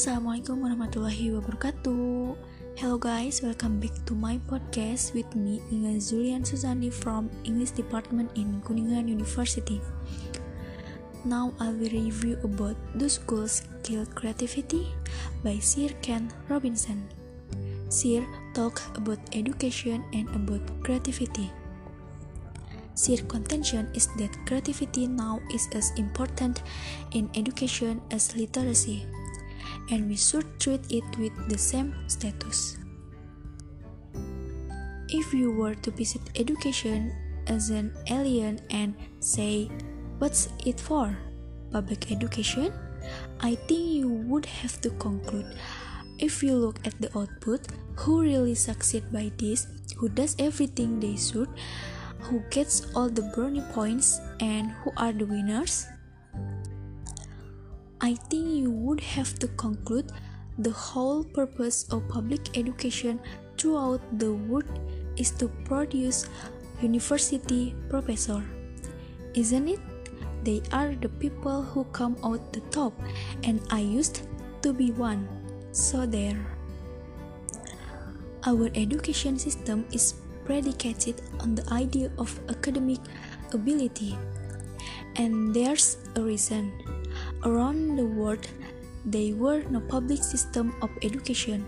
[0.00, 2.32] Assalamualaikum warahmatullahi wabarakatuh.
[2.80, 8.32] Hello guys, welcome back to my podcast with me Inga Zulian Susani from English Department
[8.32, 9.76] in Kuningan University.
[11.28, 14.88] Now I will review about The School Skill Creativity
[15.44, 17.04] by Sir Ken Robinson.
[17.92, 18.24] Sir
[18.56, 21.52] talk about education and about creativity.
[22.96, 26.64] Sir contention is that creativity now is as important
[27.12, 29.04] in education as literacy
[29.90, 32.78] and we should treat it with the same status.
[35.08, 37.12] If you were to visit education
[37.46, 39.70] as an alien and say,
[40.18, 41.16] What's it for?
[41.72, 42.72] Public education?
[43.40, 45.46] I think you would have to conclude
[46.20, 51.16] if you look at the output, who really succeed by this, who does everything they
[51.16, 51.48] should,
[52.20, 55.86] who gets all the brownie points, and who are the winners?
[58.02, 60.10] I think you would have to conclude
[60.58, 63.20] the whole purpose of public education
[63.58, 64.80] throughout the world
[65.16, 66.24] is to produce
[66.80, 68.42] university professor.
[69.34, 69.80] Isn't it?
[70.44, 72.96] They are the people who come out the top,
[73.44, 74.24] and I used
[74.62, 75.28] to be one.
[75.72, 76.40] So there.
[78.46, 80.14] Our education system is
[80.46, 83.00] predicated on the idea of academic
[83.52, 84.16] ability,
[85.16, 86.72] and there's a reason.
[87.40, 88.46] Around the world,
[89.04, 91.64] there were no public system of education,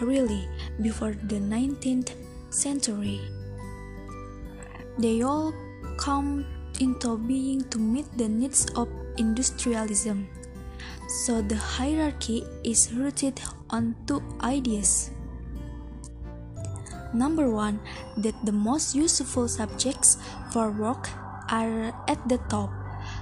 [0.00, 0.46] really,
[0.80, 2.14] before the 19th
[2.50, 3.20] century.
[4.98, 5.52] They all
[5.98, 6.46] come
[6.78, 8.86] into being to meet the needs of
[9.18, 10.28] industrialism.
[11.26, 15.10] So the hierarchy is rooted on two ideas.
[17.12, 17.80] Number one,
[18.18, 20.18] that the most useful subjects
[20.52, 21.10] for work
[21.50, 22.70] are at the top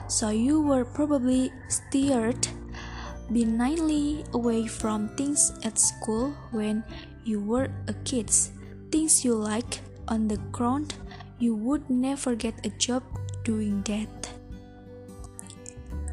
[0.09, 2.47] so you were probably steered
[3.33, 6.85] benignly away from things at school when
[7.25, 8.31] you were a kid.
[8.91, 10.95] Things you like on the ground,
[11.39, 13.03] you would never get a job
[13.45, 14.29] doing that.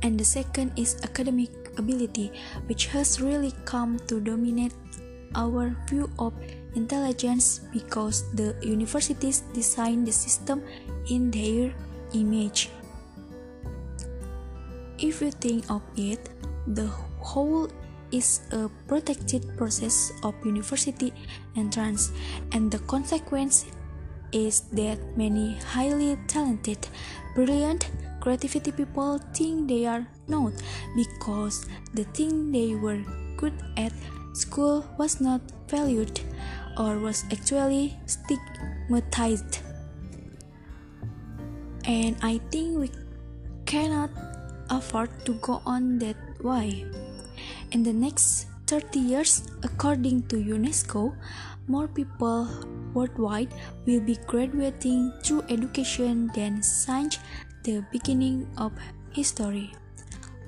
[0.04, 2.32] And the second is academic ability,
[2.66, 4.74] which has really come to dominate
[5.36, 6.34] our view of
[6.76, 10.64] intelligence because the universities design the system
[11.10, 11.74] in their
[12.14, 12.70] image.
[15.02, 16.30] If you think of it,
[16.68, 16.86] the
[17.20, 17.68] whole
[18.12, 21.12] is a protected process of university
[21.56, 22.12] entrance,
[22.52, 23.66] and the consequence
[24.32, 26.88] is that many highly talented,
[27.34, 27.90] brilliant,
[28.20, 30.54] creativity people think they are not
[30.96, 33.02] because the thing they were
[33.38, 33.92] good at
[34.34, 36.22] school was not valued
[36.78, 39.60] or was actually stigmatized.
[41.86, 42.92] And I think we
[43.66, 44.12] cannot
[44.72, 46.88] afford to go on that way.
[47.72, 51.14] In the next 30 years, according to UNESCO,
[51.68, 52.48] more people
[52.94, 53.54] worldwide
[53.86, 57.20] will be graduating through education than since
[57.64, 58.72] the beginning of
[59.12, 59.72] history.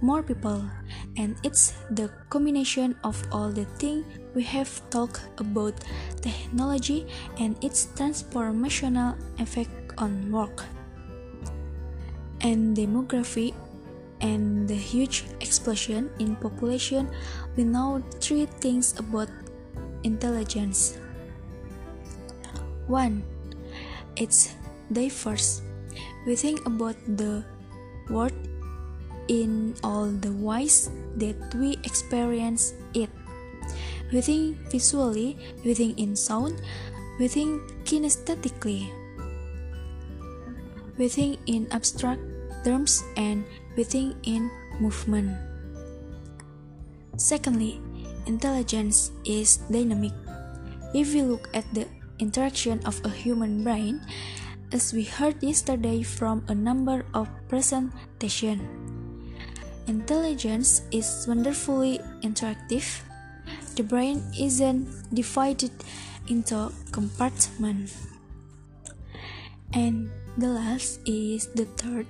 [0.01, 0.67] More people,
[1.15, 4.03] and it's the combination of all the things
[4.35, 5.79] we have talked about
[6.19, 7.07] technology
[7.39, 10.65] and its transformational effect on work
[12.43, 13.55] and demography
[14.23, 17.11] and the huge explosion in population,
[17.59, 19.27] we know three things about
[20.03, 20.97] intelligence.
[22.87, 23.23] One,
[24.15, 24.55] it's
[24.91, 25.61] diverse.
[26.25, 27.43] We think about the
[28.09, 28.33] world
[29.27, 30.89] in all the ways
[31.19, 33.11] that we experience it.
[34.11, 35.35] We think visually,
[35.65, 36.61] we think in sound,
[37.19, 38.87] we think kinesthetically,
[40.97, 42.21] we think in abstract
[42.63, 45.37] terms and within in movement.
[47.17, 47.79] Secondly,
[48.25, 50.13] intelligence is dynamic.
[50.93, 51.85] If we look at the
[52.19, 54.01] interaction of a human brain,
[54.71, 58.65] as we heard yesterday from a number of presentations,
[59.87, 63.01] intelligence is wonderfully interactive.
[63.75, 65.71] The brain isn't divided
[66.27, 67.97] into compartments.
[69.73, 72.05] And the last is the third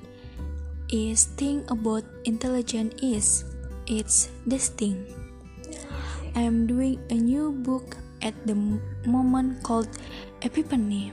[0.93, 3.49] is thing about intelligence is
[3.89, 5.09] its distinct.
[6.37, 8.53] I am doing a new book at the
[9.09, 9.89] moment called
[10.45, 11.09] Epiphany,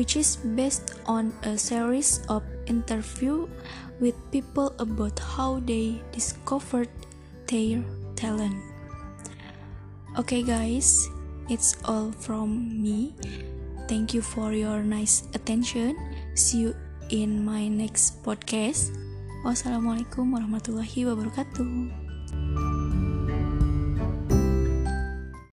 [0.00, 3.44] which is based on a series of interview
[4.00, 6.88] with people about how they discovered
[7.52, 7.84] their
[8.16, 8.56] talent.
[10.16, 11.04] Okay, guys,
[11.52, 13.12] it's all from me.
[13.88, 16.00] Thank you for your nice attention.
[16.32, 16.74] See you
[17.10, 18.94] in my next podcast.
[19.42, 21.99] Wassalamualaikum warahmatullahi wabarakatuh.